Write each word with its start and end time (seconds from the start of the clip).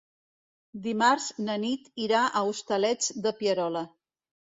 Dimarts 0.85 1.27
na 1.47 1.57
Nit 1.63 1.85
irà 2.05 2.21
als 2.39 2.49
Hostalets 2.53 3.13
de 3.27 3.35
Pierola. 3.43 3.85